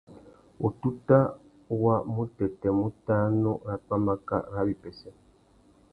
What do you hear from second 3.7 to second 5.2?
pwámáká râ wipêssê.